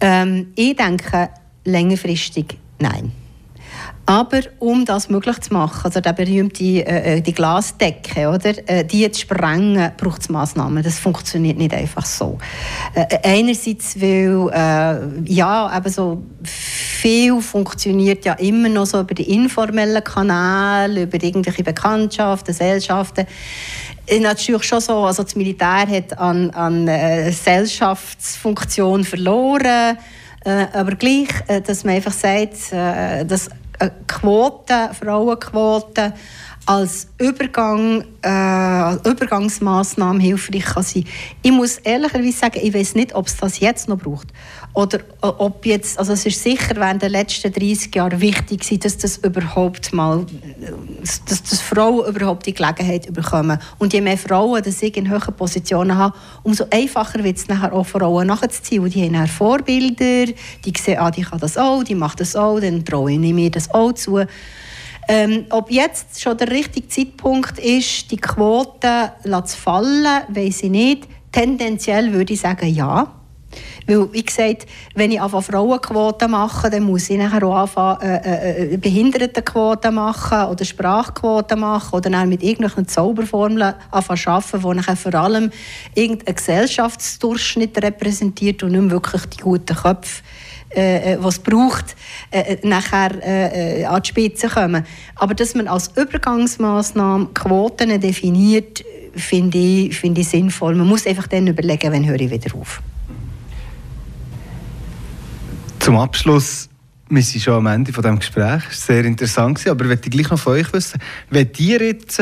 Ähm, 0.00 0.48
ich 0.54 0.76
denke, 0.76 1.30
längerfristig 1.66 2.56
nein. 2.78 3.12
Aber 4.08 4.38
um 4.60 4.84
das 4.84 5.08
möglich 5.08 5.40
zu 5.40 5.52
machen, 5.52 5.80
also 5.82 6.00
die 6.00 6.12
berühmte 6.12 6.62
äh, 6.62 7.16
äh, 7.16 7.20
die 7.20 7.32
Glasdecke, 7.32 8.28
oder, 8.28 8.54
äh, 8.68 8.84
die 8.84 9.10
zu 9.10 9.22
sprengen, 9.22 9.90
braucht 9.96 10.22
es 10.22 10.28
Massnahmen. 10.28 10.84
Das 10.84 11.00
funktioniert 11.00 11.58
nicht 11.58 11.74
einfach 11.74 12.06
so. 12.06 12.38
Äh, 12.94 13.00
äh, 13.00 13.18
einerseits, 13.24 14.00
weil 14.00 14.48
äh, 14.52 15.32
ja, 15.32 15.76
eben 15.76 15.90
so 15.90 16.22
viel 16.44 17.40
funktioniert 17.40 18.24
ja 18.24 18.34
immer 18.34 18.68
noch 18.68 18.86
so 18.86 19.00
über 19.00 19.14
die 19.14 19.34
informellen 19.34 20.04
Kanäle, 20.04 21.02
über 21.02 21.20
irgendwelche 21.20 21.64
Bekanntschaften, 21.64 22.54
Gesellschaften 22.54 23.26
natürlich 24.20 24.62
schon 24.62 24.80
so, 24.80 25.04
also 25.04 25.24
das 25.24 25.34
Militär 25.34 25.84
hat 25.88 26.16
an, 26.16 26.50
an 26.50 26.86
Gesellschaftsfunktion 26.86 29.02
verloren. 29.02 29.98
Äh, 30.46 30.68
aber 30.72 30.94
gleich, 30.94 31.28
äh, 31.48 31.60
dass 31.60 31.82
man 31.82 31.96
einfach 31.96 32.12
sagt, 32.12 32.72
äh, 32.72 33.24
dass 33.24 33.50
Quote, 34.06 34.90
Frauenquote 34.98 36.14
als 36.66 37.06
Übergang, 37.18 38.04
äh, 38.22 38.28
als 38.28 39.06
Übergangsmaßnahme 39.06 40.20
hilfreich 40.20 40.64
kann 40.64 40.82
sein. 40.82 41.04
Ich 41.40 41.52
muss 41.52 41.78
ehrlicherweise 41.78 42.36
sagen, 42.36 42.60
ich 42.60 42.74
weiß 42.74 42.96
nicht, 42.96 43.14
ob 43.14 43.28
es 43.28 43.36
das 43.36 43.60
jetzt 43.60 43.88
noch 43.88 43.98
braucht. 43.98 44.26
Oder 44.74 44.98
ob 45.20 45.64
jetzt, 45.64 45.96
also 45.96 46.12
es 46.12 46.26
ist 46.26 46.42
sicher 46.42 46.74
während 46.74 47.02
den 47.02 47.12
letzten 47.12 47.52
30 47.52 47.94
Jahren 47.94 48.20
wichtig 48.20 48.68
war, 48.68 48.78
dass 48.78 48.98
das 48.98 49.18
überhaupt 49.18 49.92
mal, 49.92 50.26
dass, 51.00 51.42
dass 51.44 51.60
Frauen 51.62 52.08
überhaupt 52.08 52.46
die 52.46 52.52
Gelegenheit 52.52 53.14
bekommen. 53.14 53.58
Und 53.78 53.92
je 53.92 54.00
mehr 54.00 54.18
Frauen, 54.18 54.60
die 54.62 54.70
ich 54.86 54.96
in 54.96 55.08
hohen 55.08 55.34
Positionen 55.34 55.96
habe, 55.96 56.16
umso 56.42 56.64
einfacher 56.70 57.22
wird 57.22 57.38
es 57.38 57.46
nachher 57.46 57.72
auch 57.72 57.86
Frauen 57.86 58.26
nachzuziehen. 58.26 58.82
Und 58.82 58.92
die 58.92 59.04
haben 59.04 59.12
dann 59.12 59.28
Vorbilder, 59.28 60.26
die 60.64 60.72
sehen, 60.76 60.98
ah, 60.98 61.12
die 61.12 61.22
kann 61.22 61.38
das 61.38 61.56
auch, 61.56 61.84
die 61.84 61.94
macht 61.94 62.20
das 62.20 62.34
auch, 62.34 62.58
dann 62.58 62.84
traue 62.84 63.12
ich 63.12 63.18
mir 63.18 63.50
das 63.52 63.72
auch 63.72 63.92
zu. 63.92 64.26
Ähm, 65.08 65.46
ob 65.50 65.70
jetzt 65.70 66.20
schon 66.20 66.36
der 66.36 66.50
richtige 66.50 66.88
Zeitpunkt 66.88 67.58
ist, 67.58 68.10
die 68.10 68.16
Quote 68.16 69.12
zu 69.22 69.56
fallen, 69.56 70.24
weiß 70.28 70.64
ich 70.64 70.70
nicht. 70.70 71.08
Tendenziell 71.30 72.12
würde 72.12 72.32
ich 72.32 72.40
sagen, 72.40 72.66
ja. 72.66 73.12
Weil, 73.86 74.12
wie 74.12 74.24
gesagt, 74.24 74.66
wenn 74.94 75.12
ich 75.12 75.20
anfange 75.20 75.44
Frauenquoten 75.44 76.30
mache, 76.30 76.70
dann 76.70 76.82
muss 76.82 77.08
ich 77.08 77.18
nachher 77.18 77.44
auch 77.44 77.56
anfangen 77.56 78.00
äh, 78.02 78.16
äh, 78.16 78.74
äh 78.74 78.76
Behindertenquoten 78.76 79.94
machen 79.94 80.48
oder 80.48 80.64
Sprachquoten 80.64 81.60
machen 81.60 81.94
oder 81.94 82.10
dann 82.10 82.28
mit 82.28 82.42
irgendwelchen 82.42 82.88
Zauberformeln 82.88 83.74
anfangen 83.90 84.20
arbeiten, 84.26 84.60
die 84.60 84.74
nachher 84.74 84.96
vor 84.96 85.14
allem 85.14 85.50
irgendeinen 85.94 86.34
Gesellschaftsdurchschnitt 86.34 87.80
repräsentiert 87.82 88.62
und 88.64 88.72
nicht 88.72 88.90
wirklich 88.90 89.24
die 89.26 89.42
guten 89.42 89.76
Köpfe 89.76 90.22
äh, 90.76 91.14
äh, 91.14 91.18
was 91.20 91.38
braucht, 91.38 91.96
äh, 92.30 92.54
äh, 92.54 92.58
nachher 92.66 93.12
äh, 93.22 93.84
an 93.84 94.02
die 94.02 94.08
Spitze 94.08 94.48
kommen. 94.48 94.84
Aber 95.14 95.34
dass 95.34 95.54
man 95.54 95.68
als 95.68 95.90
Übergangsmaßnahme 95.96 97.28
Quoten 97.34 98.00
definiert, 98.00 98.84
finde 99.14 99.58
ich, 99.58 99.96
find 99.98 100.18
ich 100.18 100.28
sinnvoll. 100.28 100.74
Man 100.74 100.86
muss 100.86 101.06
einfach 101.06 101.26
dann 101.26 101.46
überlegen, 101.46 101.92
wann 101.92 102.06
höre 102.06 102.20
ich 102.20 102.30
wieder 102.30 102.54
auf. 102.54 102.82
Zum 105.78 105.96
Abschluss 105.96 106.68
wir 107.08 107.22
sind 107.22 107.40
schon 107.40 107.54
am 107.54 107.66
Ende 107.66 107.92
von 107.92 108.02
dem 108.02 108.18
Gespräch. 108.18 108.62
Es 108.68 108.88
war 108.88 108.96
sehr 108.96 109.04
interessant, 109.04 109.64
aber 109.68 109.84
ich 109.84 109.90
möchte 109.90 110.10
gleich 110.10 110.28
noch 110.28 110.38
von 110.38 110.54
euch 110.54 110.72
wissen, 110.72 111.00
wenn 111.30 111.48
ihr 111.56 111.80
jetzt 111.80 112.20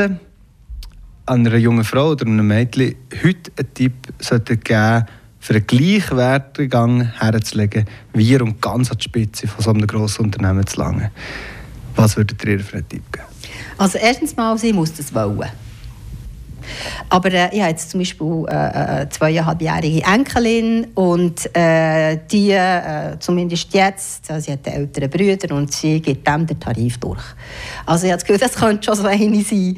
einer 1.25 1.55
jungen 1.55 1.83
Frau 1.83 2.11
oder 2.11 2.27
einem 2.27 2.45
Mädchen 2.45 2.95
heute 3.23 3.51
einen 3.57 3.73
Tipp 3.73 3.93
geben 4.19 4.59
geben 4.63 5.05
für 5.45 5.53
einen 5.53 5.67
gleichwertigen 5.67 6.69
Gang 6.71 7.19
herzulegen, 7.19 7.85
ihr 8.15 8.41
um 8.41 8.59
ganz 8.59 8.89
an 8.89 8.97
die 8.97 9.03
Spitze 9.03 9.47
von 9.47 9.63
so 9.63 9.69
einem 9.69 9.85
grossen 9.85 10.25
Unternehmen 10.25 10.65
zu 10.65 10.79
langen. 10.79 11.11
Was 11.95 12.17
würdet 12.17 12.43
ihr 12.43 12.59
für 12.59 12.77
einen 12.77 12.89
Tipp 12.89 13.03
geben? 13.11 13.25
Also 13.77 13.99
erstens 13.99 14.35
mal, 14.35 14.57
sie 14.57 14.73
muss 14.73 14.93
das 14.93 15.13
wollen. 15.13 15.47
Aber 17.09 17.31
äh, 17.31 17.55
ich 17.55 17.61
habe 17.61 17.69
jetzt 17.69 17.91
zum 17.91 17.99
Beispiel 17.99 18.45
äh, 18.47 18.51
eine 18.51 19.01
äh, 19.01 19.09
zweieinhalbjährige 19.09 20.01
Enkelin 20.03 20.87
und 20.95 21.55
äh, 21.55 22.17
die, 22.31 22.49
äh, 22.49 23.15
zumindest 23.19 23.71
jetzt, 23.71 24.31
also 24.31 24.45
sie 24.45 24.51
hat 24.51 24.65
ältere 24.65 25.07
Brüder 25.07 25.55
und 25.55 25.71
sie 25.71 26.01
gibt 26.01 26.27
dem 26.27 26.47
den 26.47 26.59
Tarif 26.59 26.97
durch. 26.97 27.21
Also 27.85 28.07
ich 28.07 28.11
habe 28.11 28.19
das 28.19 28.25
Gefühl, 28.25 28.39
das 28.39 28.55
könnte 28.55 28.83
schon 28.83 28.95
so 28.95 29.05
eine 29.05 29.43
sein. 29.43 29.77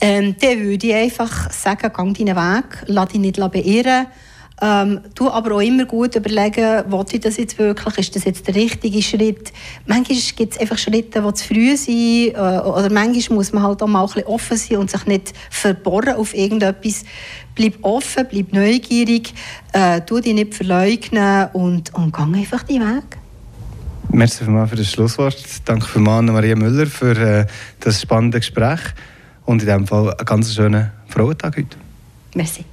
Ähm, 0.00 0.36
dann 0.40 0.58
würde 0.60 0.86
ich 0.86 0.94
einfach 0.94 1.50
sagen, 1.50 1.90
geh 2.14 2.24
deinen 2.24 2.36
Weg, 2.36 2.84
lass 2.86 3.08
dich 3.10 3.20
nicht 3.20 3.36
beirren 3.36 4.06
ähm, 4.62 5.00
du 5.16 5.28
aber 5.28 5.56
auch 5.56 5.60
immer 5.60 5.84
gut 5.86 6.14
überlegen, 6.14 6.84
will 6.86 7.04
ich 7.10 7.20
das 7.20 7.36
jetzt 7.36 7.58
wirklich, 7.58 7.98
ist 7.98 8.14
das 8.14 8.24
jetzt 8.24 8.46
der 8.46 8.54
richtige 8.54 9.02
Schritt. 9.02 9.52
Manchmal 9.86 10.18
gibt 10.36 10.54
es 10.54 10.60
einfach 10.60 10.78
Schritte, 10.78 11.20
die 11.20 11.34
zu 11.34 11.48
früh 11.48 11.76
sind, 11.76 12.34
äh, 12.34 12.60
oder 12.64 12.88
manchmal 12.88 13.38
muss 13.38 13.52
man 13.52 13.64
halt 13.64 13.82
auch 13.82 13.88
mal 13.88 14.02
ein 14.02 14.06
bisschen 14.06 14.24
offen 14.24 14.56
sein 14.56 14.78
und 14.78 14.88
sich 14.88 15.04
nicht 15.06 15.32
verborgen 15.50 16.14
auf 16.14 16.32
irgendetwas. 16.32 17.04
Bleib 17.56 17.74
offen, 17.82 18.24
bleib 18.30 18.52
neugierig, 18.52 19.34
äh, 19.72 20.00
tu 20.02 20.20
dich 20.20 20.32
nicht 20.32 20.54
verleugnen 20.54 21.48
und, 21.54 21.92
und 21.94 22.16
geh 22.16 22.22
einfach 22.22 22.62
deinen 22.62 22.96
Weg. 22.96 23.18
Merci 24.10 24.44
für 24.44 24.76
das 24.76 24.90
Schlusswort. 24.90 25.42
Danke 25.64 25.86
für 25.86 25.98
Maria 25.98 26.54
Müller 26.54 26.86
für 26.86 27.18
äh, 27.18 27.46
das 27.80 28.00
spannende 28.00 28.38
Gespräch 28.38 28.80
und 29.44 29.60
in 29.62 29.66
diesem 29.66 29.86
Fall 29.88 30.14
einen 30.14 30.24
ganz 30.24 30.54
schönen 30.54 30.92
Frauentag 31.08 31.56
heute. 31.56 31.76
Merci. 32.34 32.64